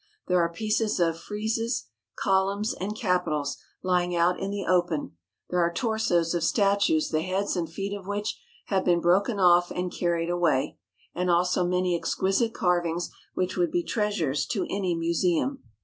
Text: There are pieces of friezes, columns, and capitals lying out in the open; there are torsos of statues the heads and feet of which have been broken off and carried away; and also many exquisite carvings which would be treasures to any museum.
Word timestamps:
There 0.25 0.39
are 0.41 0.51
pieces 0.51 0.99
of 0.99 1.19
friezes, 1.19 1.83
columns, 2.17 2.73
and 2.73 2.97
capitals 2.99 3.57
lying 3.83 4.15
out 4.15 4.39
in 4.39 4.49
the 4.49 4.65
open; 4.65 5.15
there 5.51 5.59
are 5.59 5.71
torsos 5.71 6.33
of 6.33 6.43
statues 6.43 7.09
the 7.09 7.21
heads 7.21 7.55
and 7.55 7.69
feet 7.71 7.95
of 7.95 8.07
which 8.07 8.41
have 8.65 8.83
been 8.83 8.99
broken 8.99 9.39
off 9.39 9.69
and 9.69 9.91
carried 9.93 10.31
away; 10.31 10.79
and 11.13 11.29
also 11.29 11.63
many 11.63 11.95
exquisite 11.95 12.51
carvings 12.55 13.11
which 13.35 13.57
would 13.57 13.69
be 13.71 13.83
treasures 13.83 14.47
to 14.47 14.65
any 14.71 14.95
museum. 14.95 15.61